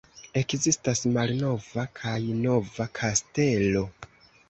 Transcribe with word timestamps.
Ekzistas 0.39 1.01
Malnova 1.17 1.85
kaj 2.01 2.17
Nova 2.43 2.91
kastelo. 3.01 3.89